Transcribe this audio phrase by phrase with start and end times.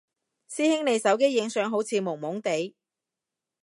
[0.49, 2.73] 師兄你手機影相好似朦朦哋？